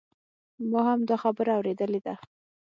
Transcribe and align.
ما 0.71 0.81
هم 0.89 0.99
دا 1.09 1.15
خبره 1.23 1.51
اوریدلې 1.55 1.99
ده 2.05 2.15